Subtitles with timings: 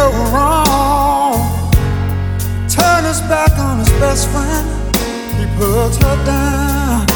[0.00, 1.36] no wrong.
[2.76, 4.66] Turn his back on his best friend,
[5.38, 7.06] he puts her down.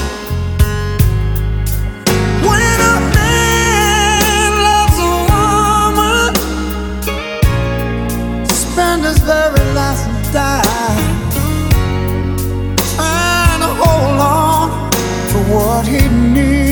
[2.48, 6.32] When a man loves a woman,
[8.64, 11.02] spend his very last and die.
[12.94, 14.66] Trying to hold on
[15.30, 16.63] to what he needs.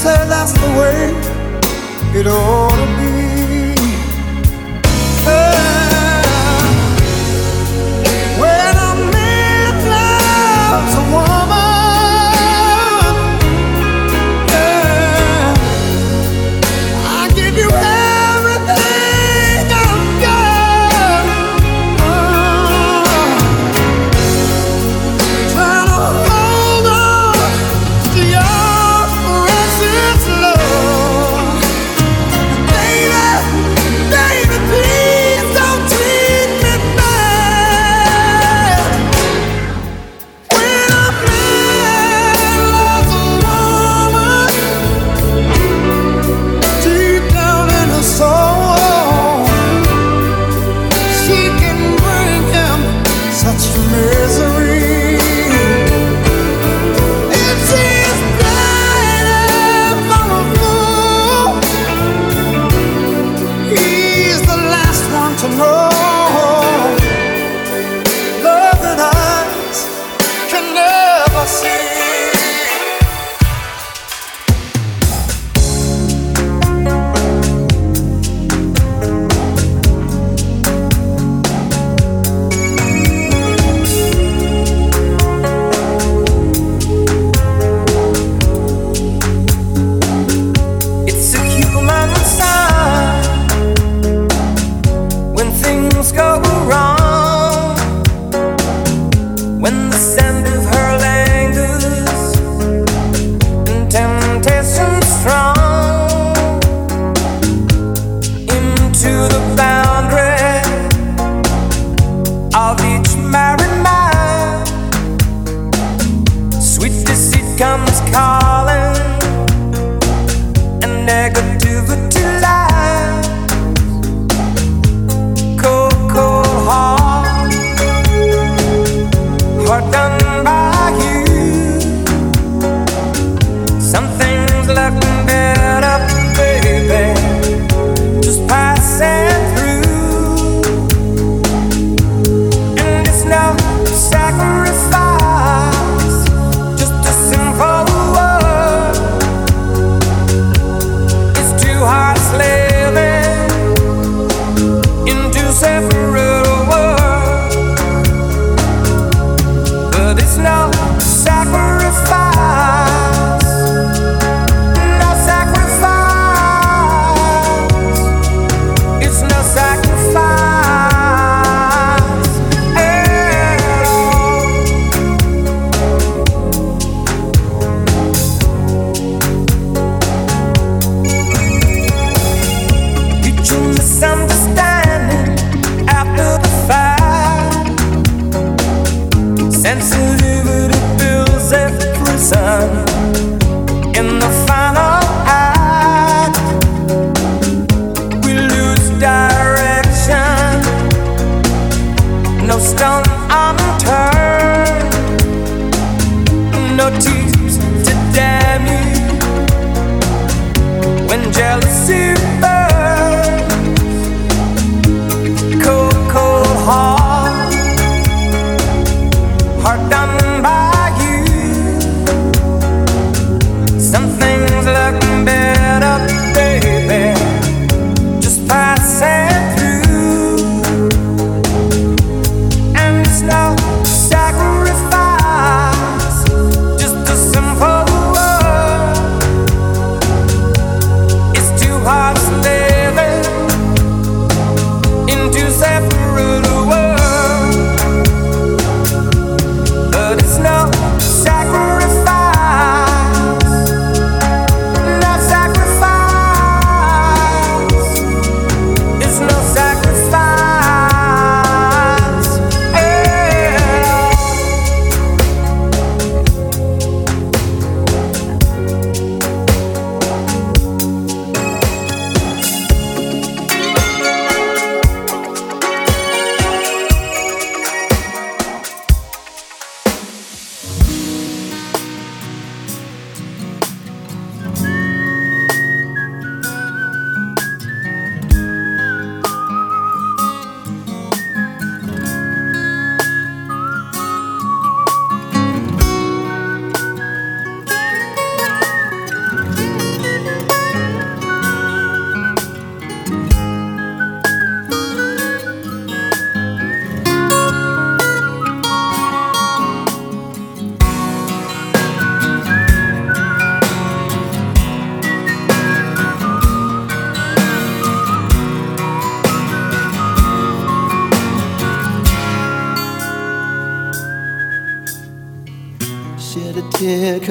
[0.00, 1.12] said that's the way
[2.18, 2.99] it ought to be.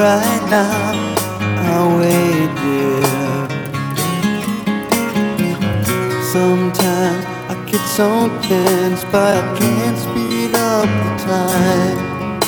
[0.00, 0.92] Right now
[1.68, 3.02] I'll wait, dear
[6.32, 8.08] Sometimes I get so
[8.48, 12.40] tense But I can't speed up the time.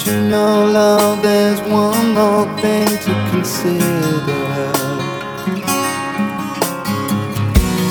[0.00, 4.46] But you know, love, there's one more thing to consider.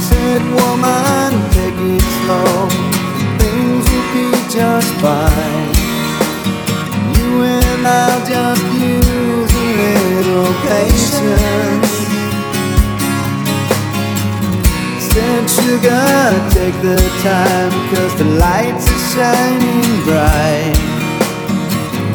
[0.08, 2.54] Said woman, take it slow.
[3.42, 5.70] Things will be just fine.
[7.16, 11.92] You and I'll just use a little patience.
[15.10, 16.08] Said sugar,
[16.52, 20.78] take the time, cause the lights are shining bright.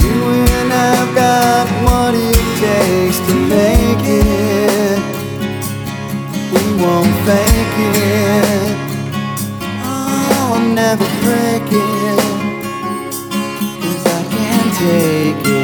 [0.02, 0.18] You
[0.59, 4.99] and I've got what it takes to make it.
[6.52, 8.76] We won't fake it.
[9.83, 12.24] Oh, I'll never break it
[14.76, 15.63] take it.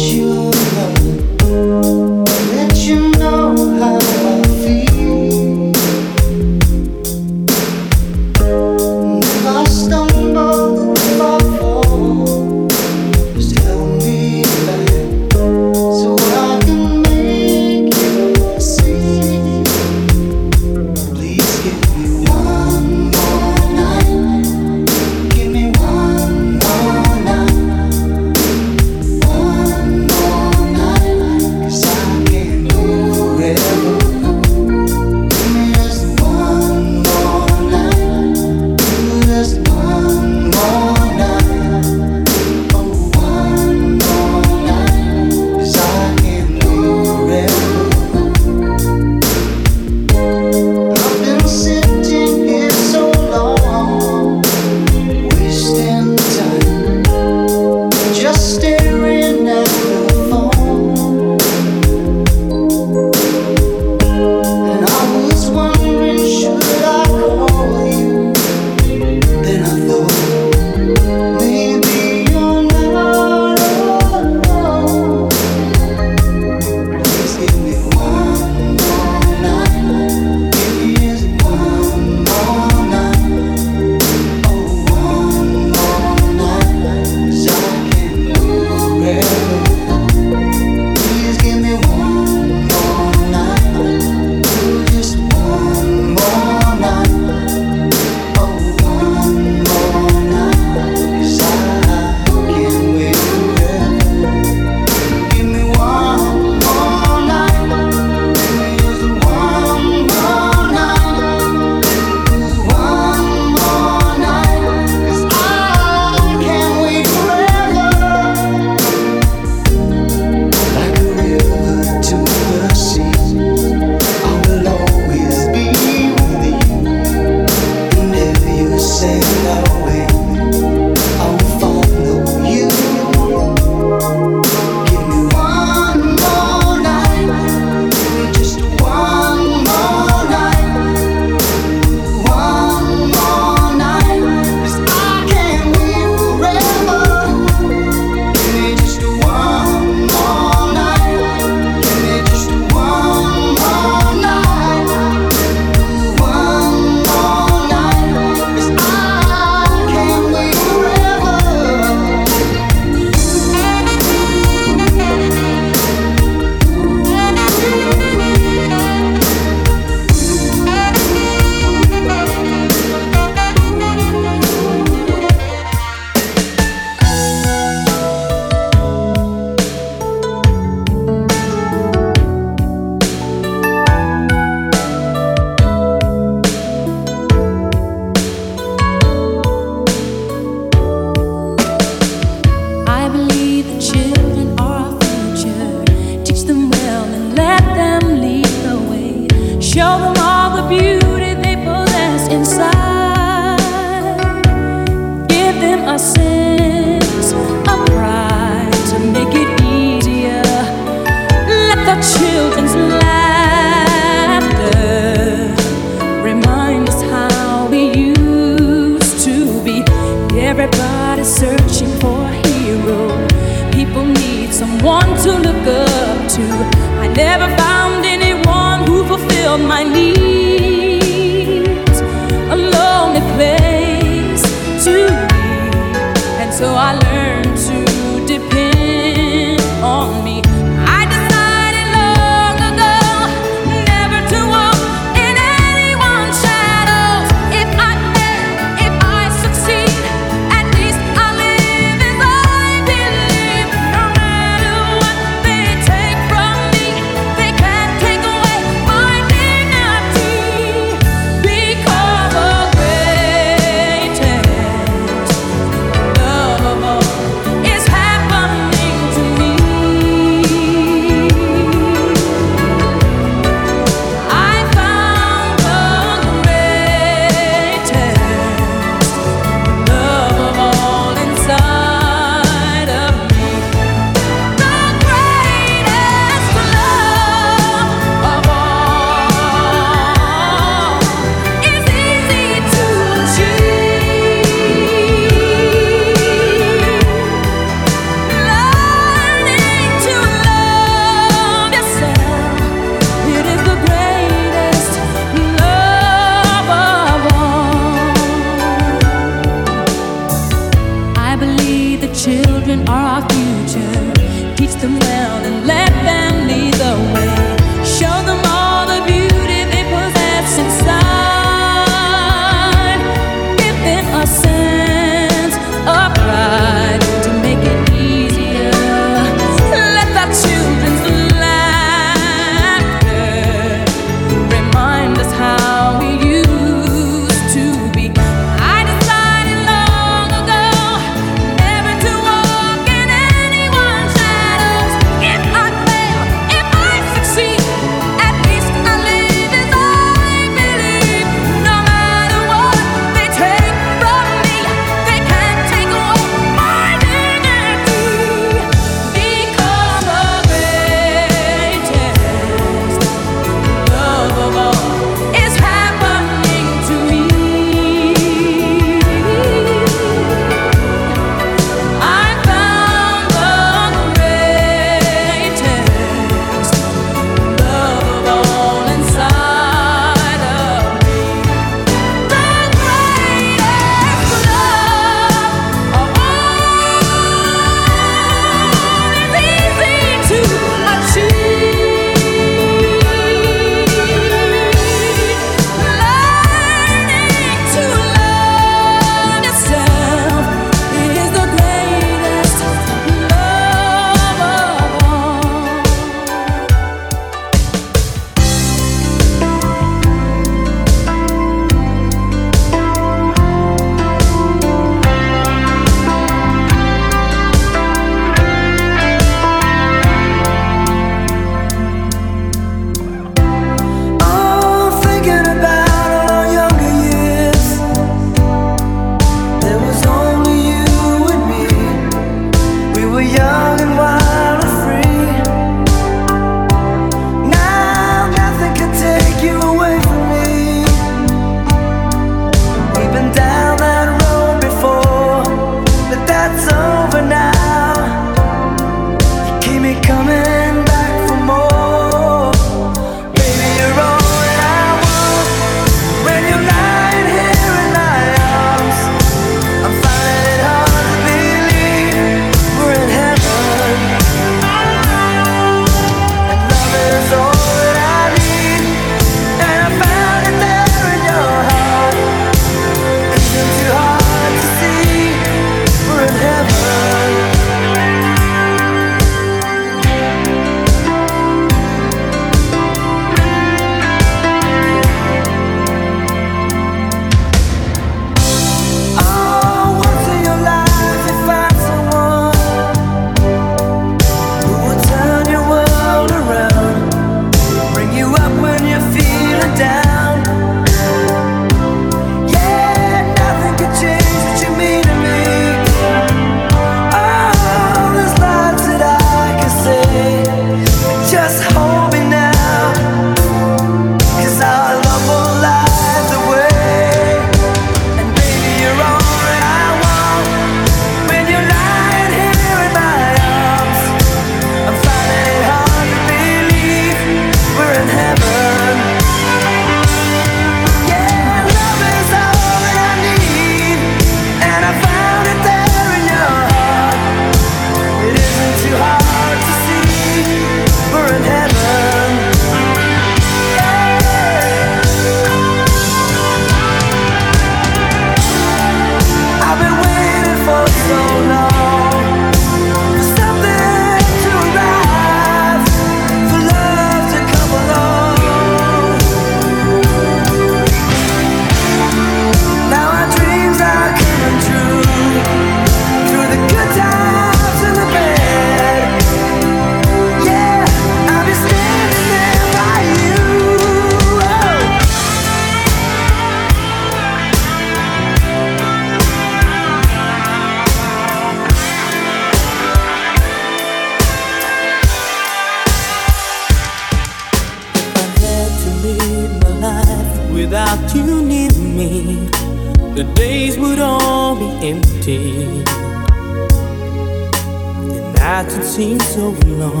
[598.98, 600.00] Nights would seem so long.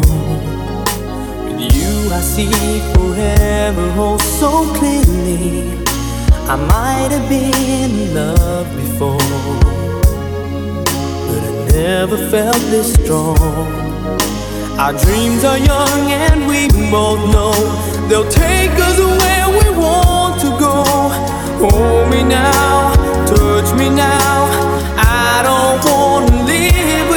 [1.44, 2.50] With you, I see
[2.94, 5.84] forever oh so clearly.
[6.48, 9.18] I might have been in love before,
[11.26, 13.36] but I never felt this strong.
[14.78, 17.52] Our dreams are young and we both know
[18.08, 20.84] they'll take us where we want to go.
[21.58, 22.94] Hold me now,
[23.26, 24.46] touch me now.
[24.98, 27.15] I don't wanna live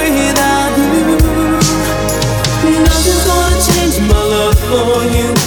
[4.70, 5.39] for you.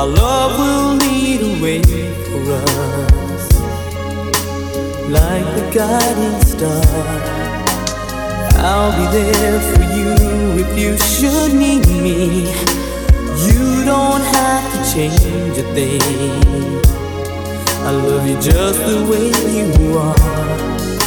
[0.00, 3.44] Our love will lead a way for us,
[5.10, 6.82] like the guiding star.
[8.64, 10.14] I'll be there for you
[10.64, 12.48] if you should need me.
[13.44, 16.00] You don't have to change a thing.
[17.84, 20.99] I love you just the way you are.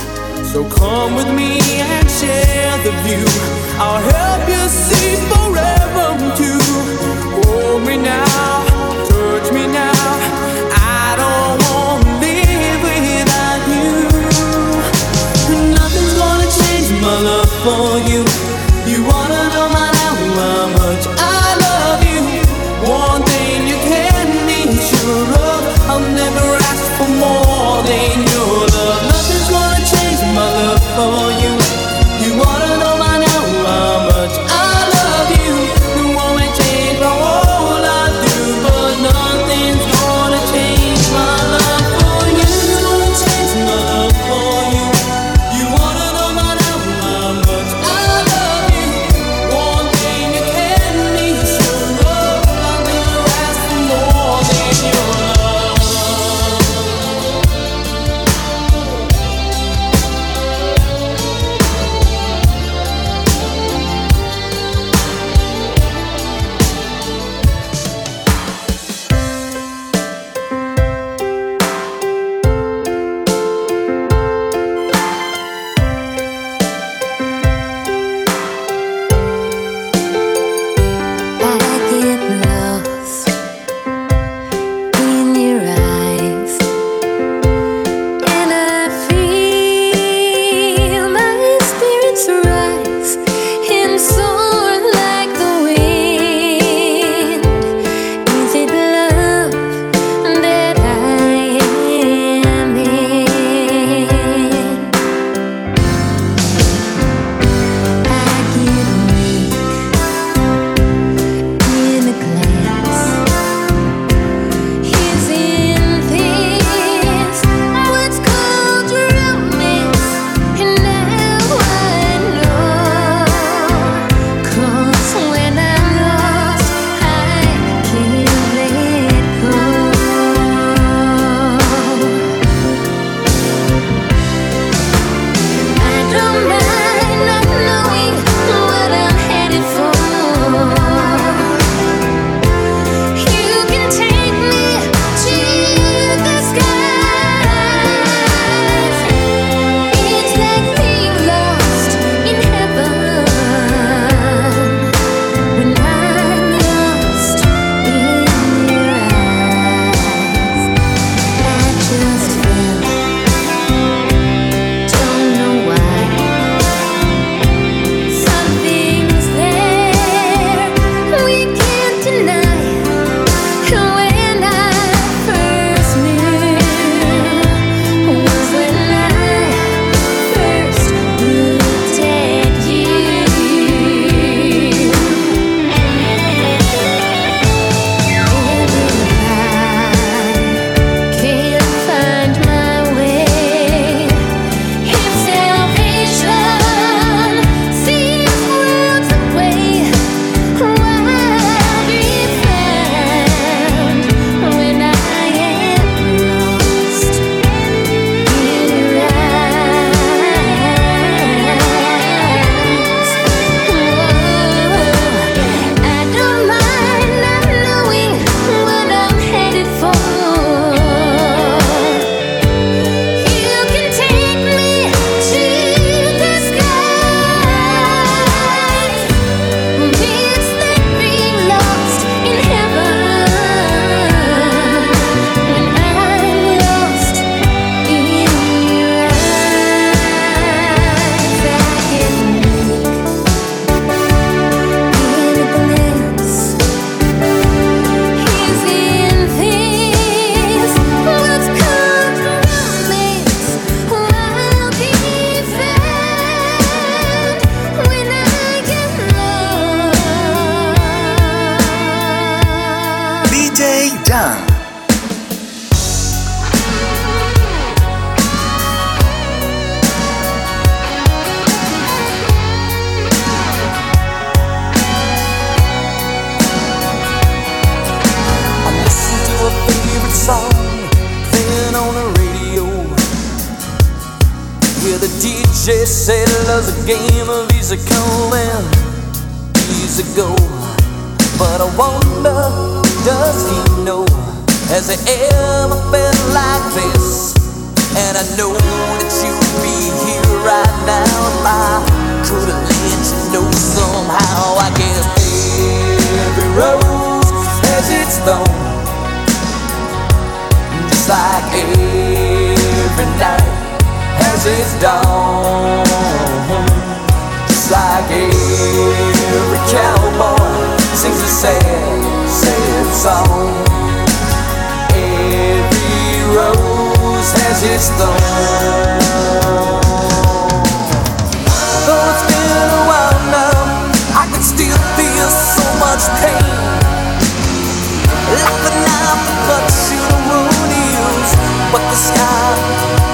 [0.53, 3.25] So come with me and share the view.
[3.81, 6.61] I'll help you see forever too.
[7.41, 8.61] Hold me now,
[9.09, 9.97] touch me now.
[10.77, 13.93] I don't wanna live without you.
[15.73, 18.21] Nothing's gonna change my love for you.
[18.85, 22.21] You wanna know my now how much I love you.
[22.85, 28.22] One thing you can be sure of, I'll never ask for more than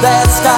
[0.02, 0.49] that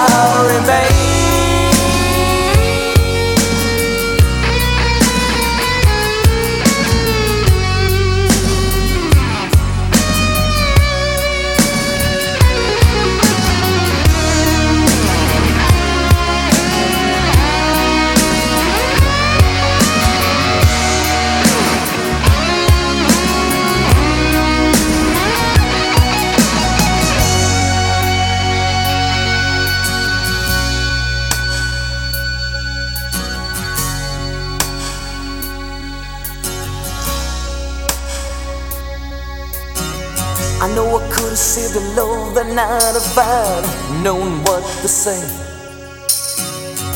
[44.03, 45.21] known what to say.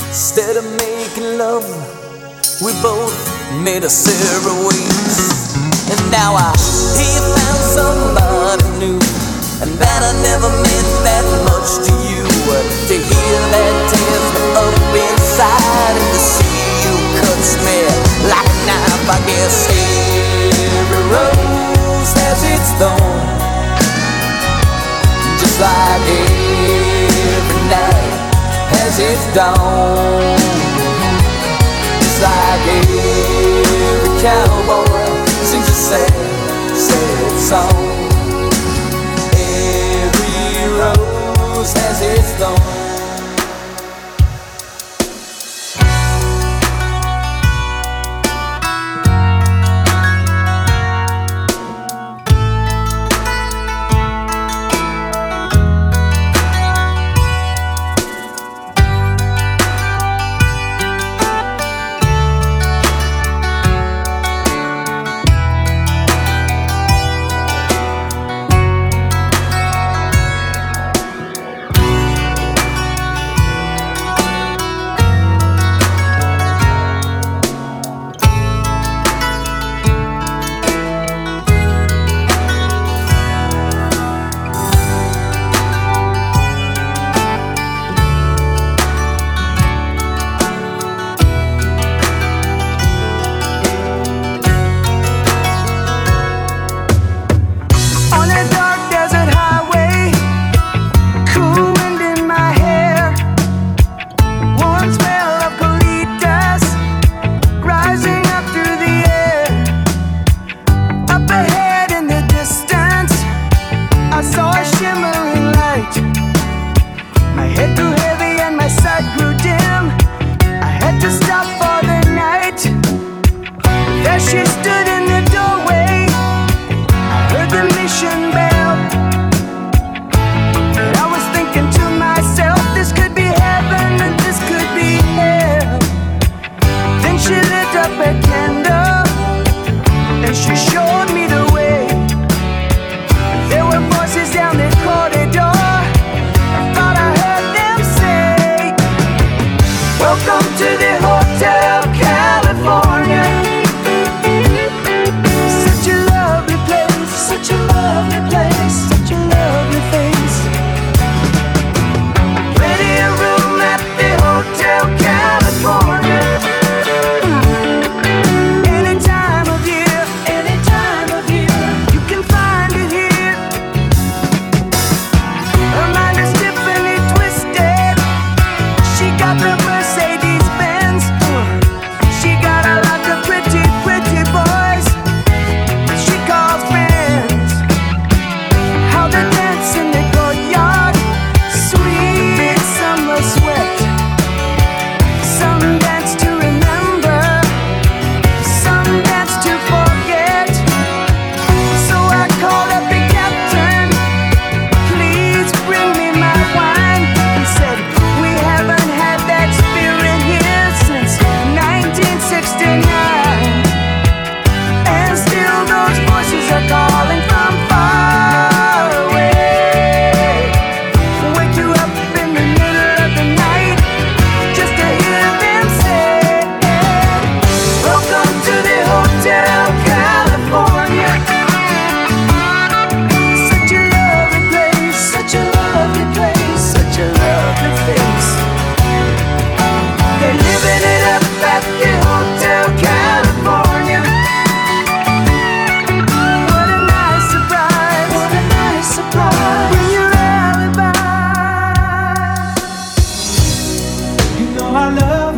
[0.10, 1.66] Instead of making love,
[2.66, 3.14] we both
[3.62, 3.90] made a
[4.66, 5.54] ways.
[5.92, 6.50] And now I
[6.98, 8.98] hear you found somebody new,
[9.62, 12.26] and that I never meant that much to you.
[12.90, 17.86] To hear that tears up inside, and to see you cuts me
[18.30, 19.06] like a knife.
[19.14, 19.70] I guess
[20.74, 23.46] every rose has its thorn
[25.38, 26.85] just like every
[27.70, 28.26] night
[28.74, 30.38] has its dawn.
[32.02, 36.14] Just like every cowboy sings a sad,
[36.76, 37.86] sad song.
[39.34, 42.85] Every rose has its thorn.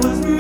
[0.04, 0.37] Years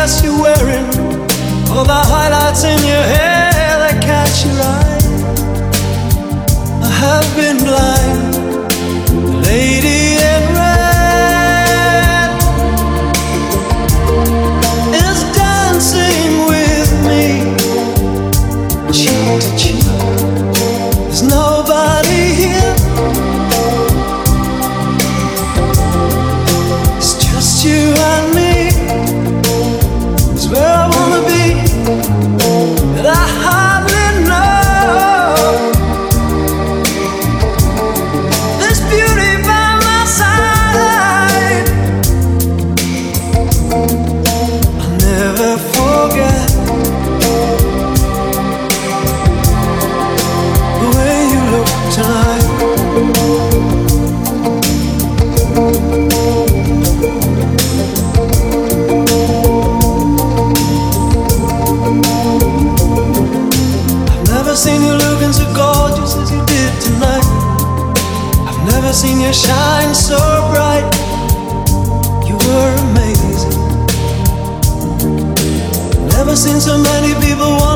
[0.00, 0.80] Never seen so many
[7.34, 7.99] people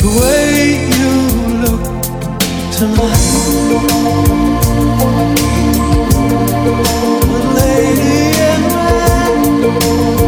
[0.00, 1.12] the way you
[1.64, 1.84] look
[2.76, 3.08] to me,
[7.54, 10.19] lady in red.